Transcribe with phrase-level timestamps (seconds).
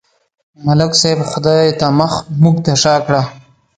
[0.65, 3.21] ملک صاحب خدای ته مخ، موږ ته شا کړه.